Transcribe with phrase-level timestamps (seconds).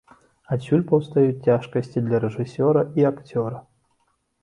[0.55, 3.65] Адсюль паўстаюць цяжкасці для рэжысёра і акцёра.